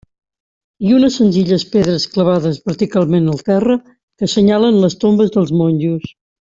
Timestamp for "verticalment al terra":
2.71-3.79